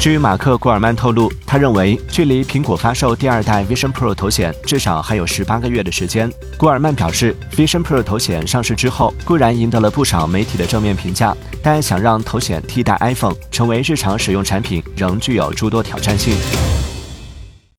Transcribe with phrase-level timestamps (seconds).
[0.00, 6.30] 据马克古尔曼透露他认为距离苹果发售第二代 vision pro 头显至少还有十八个月的时间。
[6.56, 16.87] 古尔曼表示 vision pro 头显上市之后固然赢得了不少媒体的正面评价但想让头显替代 iphone 成为日常使用产品仍具有诸多挑战性。